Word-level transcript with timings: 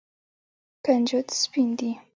کنجد 0.85 1.25
سپین 1.41 1.69
دي. 1.79 1.91